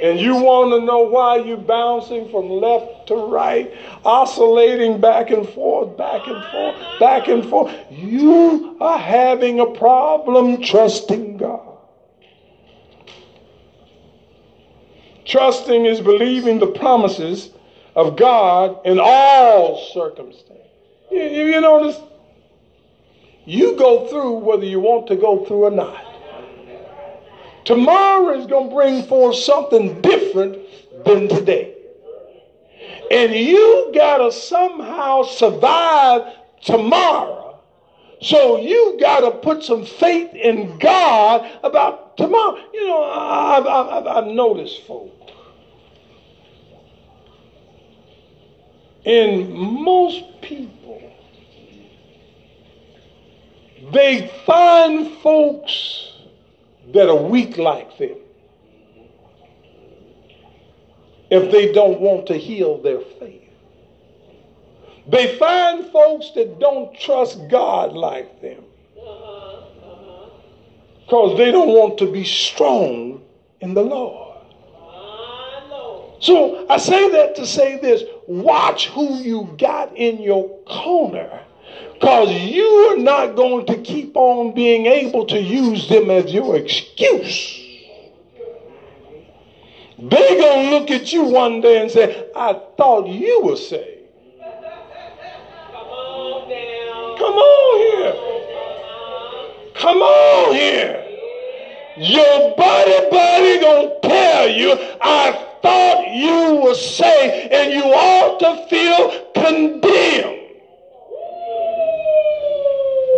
[0.03, 3.74] And you want to know why you're bouncing from left to right,
[4.05, 7.74] oscillating back and forth, back and forth, back and forth.
[7.89, 11.78] You are having a problem trusting God.
[15.26, 17.49] Trusting is believing the promises
[17.95, 20.67] of God in all circumstances.
[21.11, 21.99] You, you notice?
[23.45, 26.03] You go through whether you want to go through or not.
[27.65, 30.57] Tomorrow is going to bring forth something different
[31.05, 31.75] than today.
[33.11, 37.59] And you got to somehow survive tomorrow.
[38.21, 42.57] So you got to put some faith in God about tomorrow.
[42.73, 45.32] You know, I've, I've, I've noticed folks.
[49.06, 51.01] In most people,
[53.91, 56.14] they find folks
[56.93, 58.16] that are weak like them
[61.30, 63.41] if they don't want to heal their faith.
[65.08, 68.64] They find folks that don't trust God like them
[71.01, 73.22] because they don't want to be strong
[73.60, 74.38] in the Lord.
[76.22, 78.04] So I say that to say this
[78.41, 81.41] watch who you got in your corner
[81.93, 86.55] because you are not going to keep on being able to use them as your
[86.55, 87.59] excuse.
[89.99, 94.09] They're going to look at you one day and say, I thought you were saved.
[94.41, 97.15] Come on now.
[97.17, 98.34] Come on here.
[99.75, 101.03] Come on here.
[101.95, 108.68] Your body buddy gonna tell you, I thought you were saved, and you ought to
[108.70, 110.43] feel condemned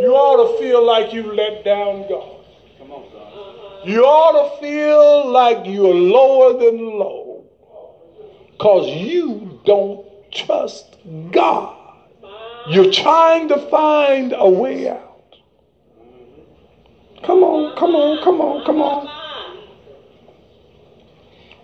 [0.06, 2.46] you ought to feel like you let down God.
[2.78, 3.90] Come on, son.
[3.90, 7.44] You ought to feel like you're lower than low
[8.52, 10.98] because you don't trust
[11.32, 11.76] God.
[12.70, 15.36] You're trying to find a way out.
[17.24, 19.25] Come on, come on, come on, come on.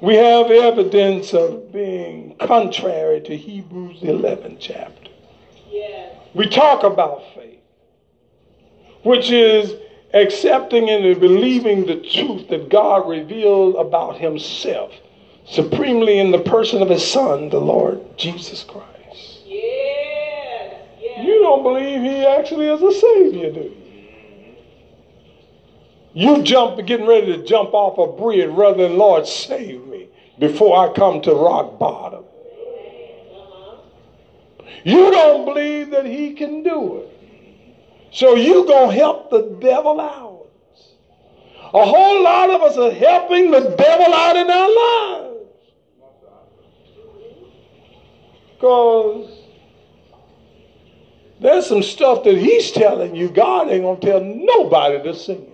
[0.02, 5.12] We have evidence of being contrary to Hebrews 11 chapter.
[5.70, 6.16] Yes.
[6.34, 7.60] We talk about faith,
[9.04, 9.76] which is
[10.16, 14.92] accepting and believing the truth that God revealed about himself
[15.46, 19.42] supremely in the person of his son, the Lord Jesus Christ.
[19.46, 20.74] Yes.
[21.00, 21.26] Yes.
[21.26, 23.81] You don't believe he actually is a savior, do you?
[26.14, 30.10] You jump getting ready to jump off a bridge rather than Lord save me
[30.40, 32.26] before I come to rock bottom.
[34.84, 37.08] You don't believe that he can do it.
[38.12, 40.48] So you gonna help the devil out.
[41.74, 45.48] A whole lot of us are helping the devil out in our lives.
[48.56, 49.32] Because
[51.40, 55.51] there's some stuff that he's telling you God ain't gonna tell nobody to sing.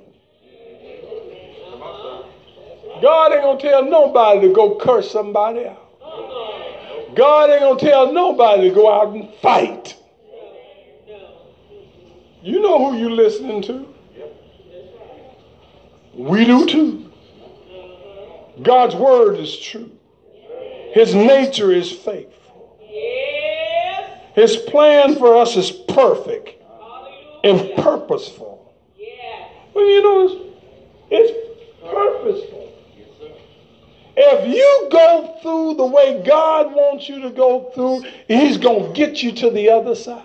[3.01, 5.83] God ain't gonna tell nobody to go curse somebody out.
[7.15, 9.95] God ain't gonna tell nobody to go out and fight.
[12.41, 13.93] You know who you're listening to.
[16.13, 17.11] We do too.
[18.61, 19.91] God's word is true.
[20.93, 22.79] His nature is faithful.
[24.33, 26.61] His plan for us is perfect
[27.43, 28.75] and purposeful.
[29.73, 32.66] Well, you know, it's, it's purposeful.
[34.20, 38.93] If you go through the way God wants you to go through, He's going to
[38.93, 40.24] get you to the other side.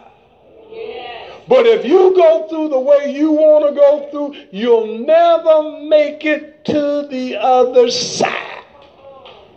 [1.46, 6.24] But if you go through the way you want to go through, you'll never make
[6.24, 8.64] it to the other side.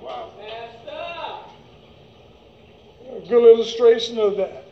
[0.01, 0.33] Wow.
[3.15, 4.65] A good illustration of that.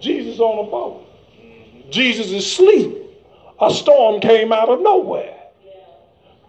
[0.00, 1.06] Jesus on a boat.
[1.90, 2.98] Jesus is asleep.
[3.60, 5.31] A storm came out of nowhere.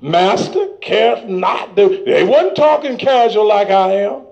[0.03, 1.77] Master, care not.
[1.77, 4.23] The, they wasn't talking casual like I am.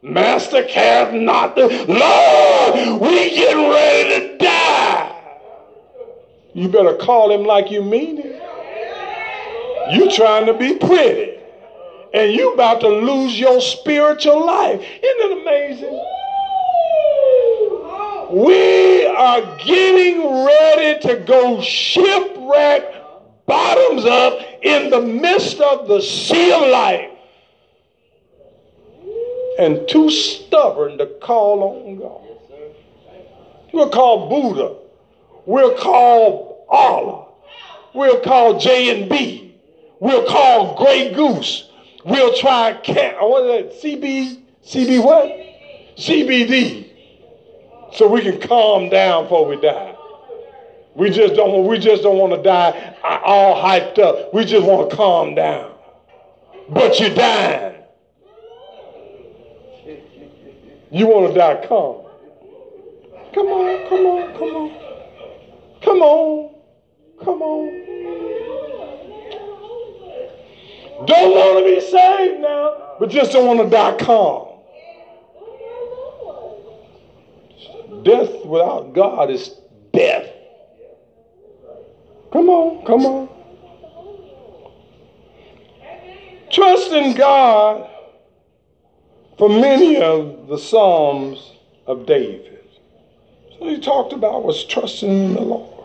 [0.00, 1.56] Master, care not.
[1.56, 5.20] The, Lord, we getting ready to die.
[6.54, 8.40] You better call him like you mean it.
[9.92, 11.40] You trying to be pretty.
[12.14, 14.80] And you about to lose your spiritual life.
[14.80, 15.98] Isn't it amazing?
[18.30, 22.84] We are getting ready to go shipwreck
[23.46, 27.10] bottoms up in the midst of the sea of life
[29.58, 32.22] and too stubborn to call on God.
[33.72, 34.76] We'll call Buddha.
[35.46, 37.26] We'll call Allah.
[37.94, 39.54] We'll call J and B.
[40.00, 41.68] We'll call Grey Goose.
[42.04, 43.16] We'll try cat.
[43.20, 43.88] Oh, what is that?
[43.88, 44.42] CB?
[44.64, 45.28] CB what?
[45.96, 46.90] CBD.
[47.94, 49.91] So we can calm down before we die.
[50.94, 51.66] We just don't.
[51.66, 54.34] We just don't want to die all hyped up.
[54.34, 55.72] We just want to calm down.
[56.68, 57.82] But you're dying.
[60.90, 62.06] You want to die calm.
[63.34, 64.82] Come on, come on, come on.
[65.82, 66.54] Come on,
[67.24, 67.82] come on.
[71.06, 74.48] Don't want to be saved now, but just don't want to die calm.
[78.04, 79.56] Death without God is
[79.92, 80.28] death.
[82.32, 83.28] Come on, come on.
[86.50, 87.88] Trust in God
[89.38, 91.52] for many of the Psalms
[91.86, 92.60] of David.
[93.58, 95.84] So he talked about was trusting in the Lord.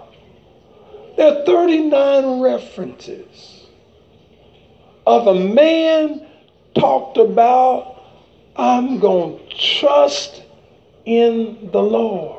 [1.18, 3.66] There are 39 references
[5.08, 6.28] of a man
[6.76, 8.04] talked about,
[8.56, 10.44] I'm going to trust
[11.06, 12.37] in the Lord.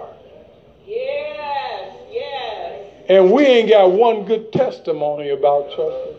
[3.09, 6.15] And we ain't got one good testimony about trusting.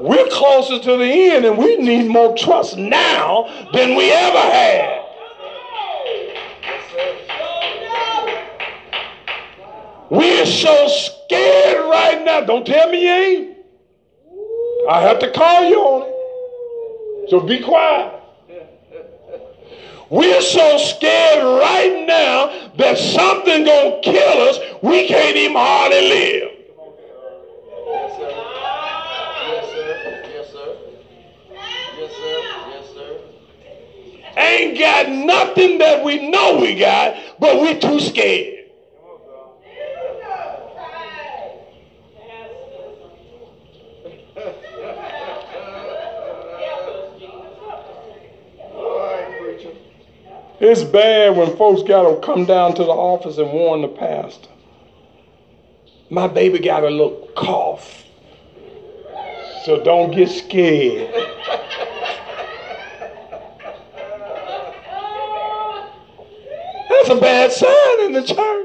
[0.00, 4.98] We're closer to the end and we need more trust now than we ever had.
[10.10, 12.42] We're so scared right now.
[12.42, 13.56] Don't tell me you ain't.
[14.90, 17.30] I have to call you on it.
[17.30, 18.21] So be quiet.
[20.12, 26.50] We're so scared right now that something gonna kill us, we can't even hardly live.
[34.36, 38.61] Ain't got nothing that we know we got, but we're too scared.
[50.64, 54.48] It's bad when folks got to come down to the office and warn the pastor.
[56.08, 58.04] My baby got a little cough.
[59.64, 61.12] So don't get scared.
[66.88, 68.61] That's a bad sign in the church.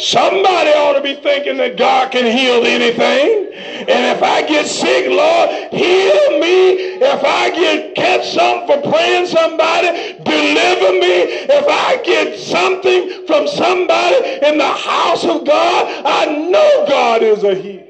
[0.00, 3.52] Somebody ought to be thinking that God can heal anything.
[3.52, 6.96] And if I get sick, Lord, heal me.
[7.04, 11.44] If I get catch something for praying somebody, deliver me.
[11.52, 17.44] If I get something from somebody in the house of God, I know God is
[17.44, 17.84] a healer.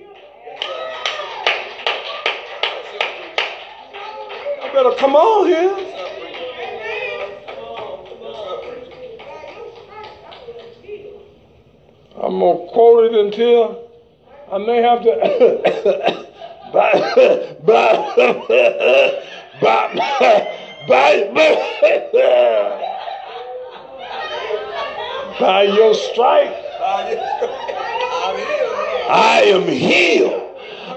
[4.62, 5.89] I better come on here.
[12.22, 13.88] I'm going to quote it until
[14.52, 16.26] I may have to.
[16.72, 16.92] by,
[17.64, 17.94] by,
[19.58, 19.94] by,
[20.86, 21.30] by,
[25.40, 26.54] by your stripe,
[29.08, 30.48] I am healed.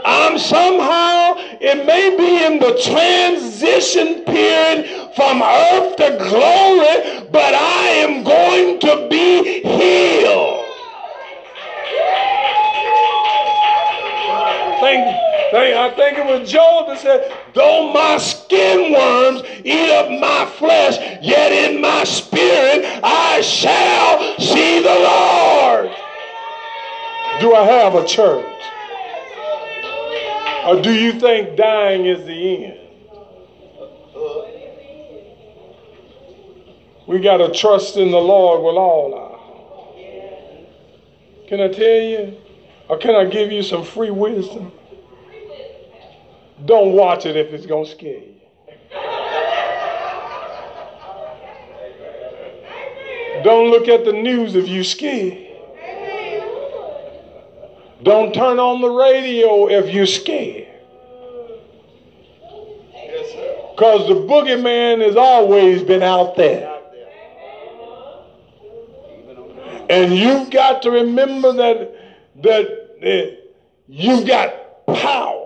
[0.06, 7.88] I'm somehow, it may be in the transition period from earth to glory, but I
[8.04, 10.13] am going to be healed.
[15.84, 20.98] I think it was Job that said, Though my skin worms eat up my flesh,
[21.22, 25.92] yet in my spirit I shall see the Lord.
[27.42, 28.46] Do I have a church?
[30.68, 32.80] Or do you think dying is the end?
[37.08, 39.88] We got to trust in the Lord with all our heart.
[41.50, 42.38] Can I tell you?
[42.88, 44.72] Or can I give you some free wisdom?
[46.66, 48.34] Don't watch it if it's going to scare you.
[53.44, 55.50] Don't look at the news if you're scared.
[58.04, 60.68] Don't turn on the radio if you're scared.
[63.76, 66.70] Because the boogeyman has always been out there.
[69.90, 71.96] And you've got to remember that
[72.42, 72.66] that
[73.04, 73.36] uh,
[73.88, 75.43] you've got power.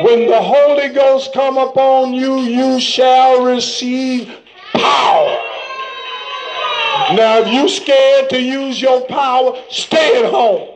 [0.00, 4.26] When the Holy Ghost come upon you, you shall receive
[4.72, 5.40] power.
[7.14, 10.68] Now, if you're scared to use your power, stay at home.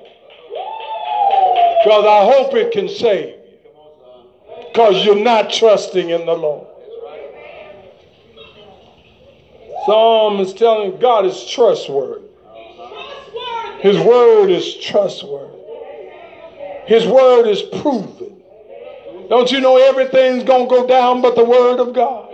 [1.82, 3.38] Because I hope it can save you.
[4.72, 6.66] Because you're not trusting in the Lord.
[9.86, 12.26] Psalm is telling God is trustworthy.
[13.80, 15.56] His word is trustworthy.
[16.86, 18.37] His word is proven.
[19.28, 22.32] Don't you know everything's going to go down but the word of God?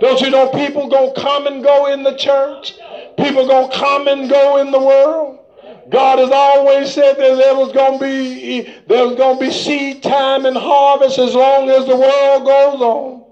[0.00, 2.74] Don't you know people going to come and go in the church?
[3.18, 5.40] People going to come and go in the world?
[5.88, 9.52] God has always said that there was going to be there was going to be
[9.52, 13.24] seed time and harvest as long as the world goes on.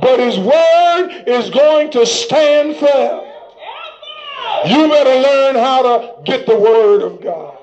[0.00, 3.22] But his word is going to stand forever.
[4.66, 7.55] You better learn how to get the word of God.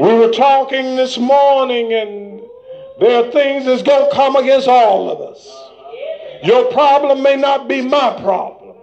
[0.00, 2.42] We were talking this morning, and
[3.00, 5.66] there are things that's going to come against all of us.
[6.42, 8.76] Your problem may not be my problem.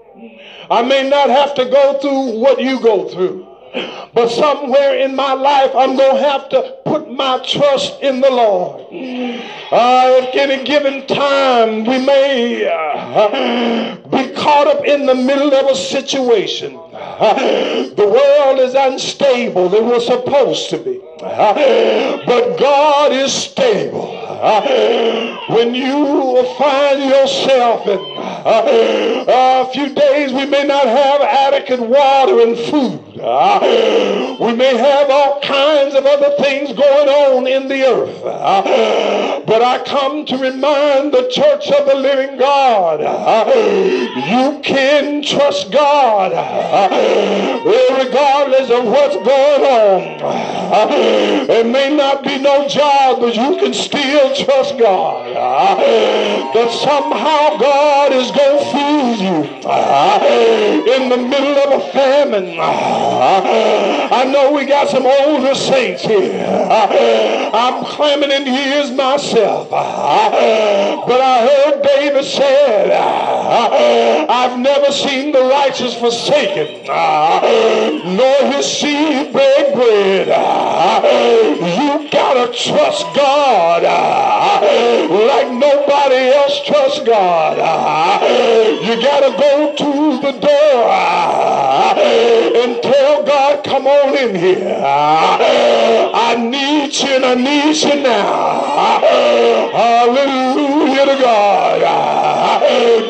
[0.70, 3.53] I may not have to go through what you go through.
[4.14, 8.30] But somewhere in my life, I'm going to have to put my trust in the
[8.30, 8.82] Lord.
[9.72, 15.72] Uh, at any given time, we may uh, be caught up in the middle of
[15.72, 16.78] a situation.
[16.94, 19.74] Uh, the world is unstable.
[19.74, 21.02] It was supposed to be.
[21.22, 24.20] Uh, but God is stable.
[24.28, 31.80] Uh, when you find yourself in uh, a few days, we may not have adequate
[31.80, 33.13] water and food.
[33.26, 38.22] Ah, we may have all kinds of other things going on in the earth.
[38.26, 45.22] Ah, but I come to remind the church of the living God ah, you can
[45.24, 46.32] trust God
[47.64, 50.04] regardless of what's going on.
[51.50, 58.12] It may not be no job, but you can still trust God that somehow God
[58.12, 59.44] is going to feed you
[60.94, 62.58] in the middle of a famine.
[63.14, 66.46] I know we got some older saints here.
[67.54, 69.70] I'm climbing in years myself.
[69.70, 76.86] But I heard David said, I've never seen the righteous forsaken,
[78.16, 80.28] nor his seed beg bread.
[80.28, 87.58] You gotta trust God like nobody else trusts God.
[88.84, 91.43] You gotta go to the door
[94.34, 94.82] in here.
[94.84, 98.62] I need you and I need you now.
[99.72, 101.82] Hallelujah to God.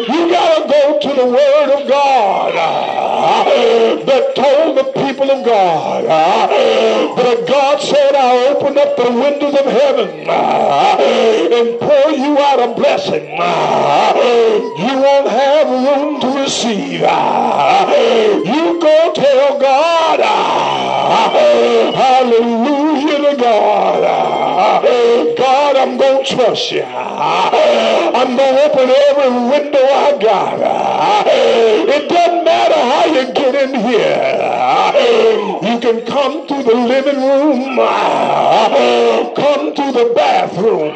[0.08, 2.54] You gotta go to the word of God
[4.06, 9.66] that told the people of God that God said, I'll open up the windows of
[9.66, 13.24] heaven and pour you out a blessing.
[13.24, 17.02] You won't have room to receive.
[17.02, 20.20] You go tell God,
[22.44, 24.04] hallelujah to God.
[25.38, 26.84] God, I'm going to trust you.
[26.84, 31.28] I'm going to open every window I got.
[31.28, 34.40] It doesn't matter how you get here.
[35.64, 37.78] You can come to the living room,
[39.36, 40.94] come to the bathroom,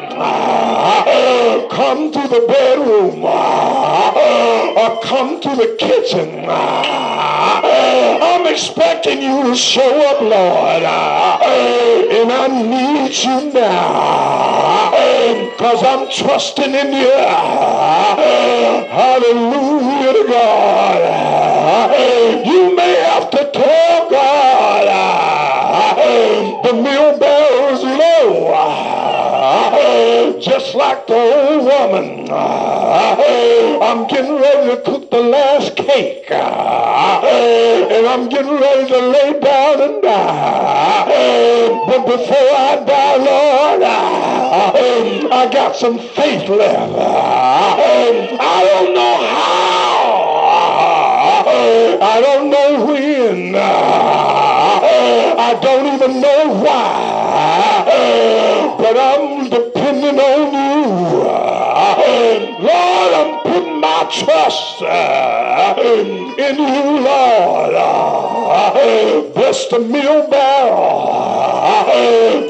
[1.70, 6.44] come to the bedroom, or come to the kitchen.
[8.20, 10.82] I'm expecting you to show up, Lord.
[10.82, 14.90] And I need you now.
[15.50, 17.10] Because I'm trusting in you.
[18.88, 21.47] Hallelujah to God.
[21.78, 25.94] You may have to tell God ah,
[26.64, 28.52] the meal barrel's low.
[28.52, 32.28] Ah, just like the old woman.
[32.32, 33.16] Ah,
[33.80, 36.28] I'm getting ready to cook the last cake.
[36.32, 41.04] And I'm getting ready to lay down and die.
[41.86, 43.82] But before I die, Lord,
[45.32, 46.92] I got some faith left.
[48.40, 49.67] I don't know how.
[52.00, 53.54] I don't know when.
[53.56, 57.84] I don't even know why.
[58.78, 61.28] But I'm depending on you.
[62.60, 67.74] Lord, I'm putting my trust uh, in you, Lord.
[69.34, 70.76] Bless the meal barrel.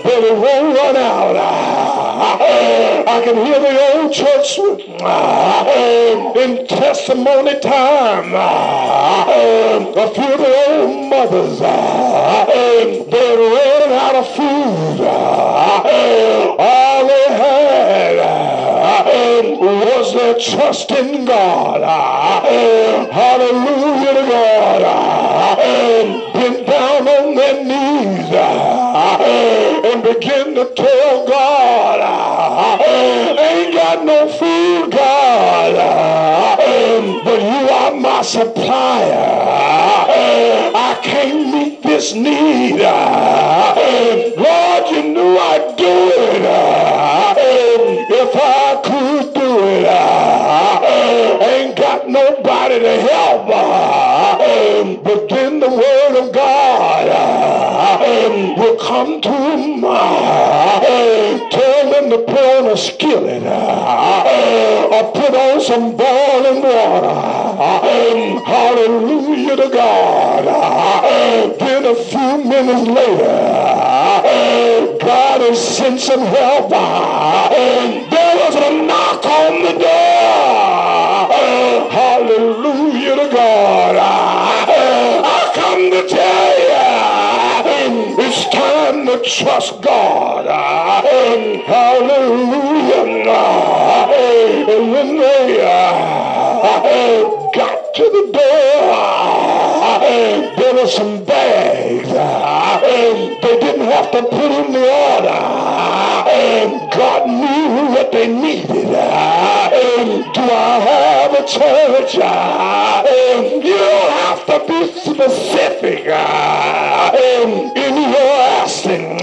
[0.03, 1.37] But it won't run out.
[2.21, 4.59] I can hear the old church
[6.37, 8.35] in testimony time.
[9.97, 15.01] A few of the old mothers, they ran out of food.
[16.61, 18.17] All they had
[19.61, 21.83] was their trust in God.
[23.13, 24.83] Hallelujah to God.
[26.33, 28.33] Bent down on their knees
[29.89, 31.58] and begin to tell God,
[34.27, 35.75] food, God,
[37.25, 39.37] but you are my supplier.
[40.75, 42.81] I can't meet this need.
[44.37, 46.43] Lord, you knew I'd do it
[48.11, 49.87] if I could do it.
[51.43, 53.47] Ain't got nobody to help.
[55.05, 57.07] But then the word of God
[58.59, 59.85] will come to him.
[62.09, 67.07] Them to put on a skillet uh, or put on some boiling water.
[67.07, 70.45] Uh, hallelujah to God.
[70.47, 73.27] Uh, then a few minutes later,
[75.01, 76.71] God has sent some help.
[76.71, 81.29] There was a knock on the door.
[81.91, 83.97] Hallelujah to God.
[83.99, 89.78] I come to tell you, it's time to trust.
[91.67, 93.03] Hallelujah.
[94.71, 95.57] And when they
[97.55, 98.89] got to the door,
[100.57, 102.09] there were some bags.
[103.43, 105.59] They didn't have to put in the order.
[106.97, 108.89] God knew what they needed.
[108.89, 112.15] Do I have a church?
[112.15, 116.09] You don't have to be specific in
[118.13, 119.19] your asking.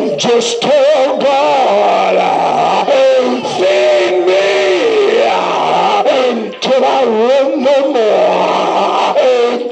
[0.00, 2.16] Just tell God,
[3.58, 4.40] feed me
[6.60, 9.14] till I run no more.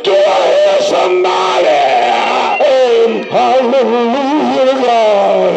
[0.03, 1.81] Do I hear somebody?
[3.31, 5.57] Hallelujah, God.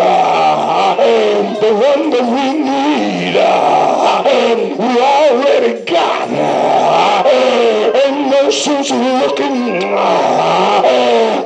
[1.61, 3.35] The one that we need,
[4.79, 6.29] we already got.
[7.95, 9.81] Ain't no person's looking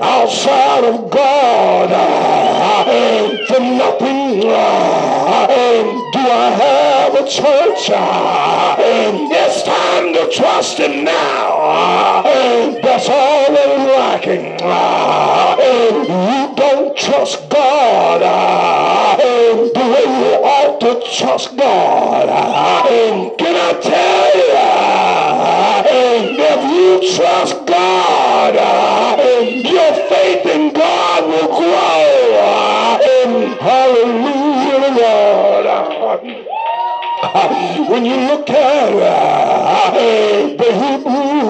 [0.02, 1.92] outside of God
[7.26, 7.90] church?
[7.90, 12.24] Uh, it's time to trust Him now.
[12.82, 14.60] That's all that is lacking.
[16.10, 18.22] You don't trust God
[19.74, 22.28] the way you ought to trust God.
[23.38, 24.54] Can I tell you,
[26.44, 28.56] if you trust God,
[37.74, 38.92] When you look at
[40.58, 41.36] the Hebrew